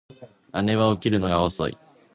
[0.63, 1.77] 姉は起きるのが遅い